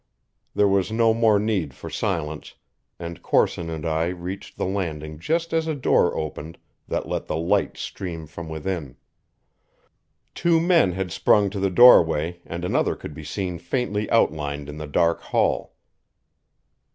[0.55, 2.55] There was no more need for silence,
[2.97, 7.35] and Corson and I reached the landing just as a door opened that let the
[7.37, 8.97] light stream from within.
[10.33, 14.79] Two men had sprung to the doorway, and another could be seen faintly outlined in
[14.79, 15.75] the dark hall.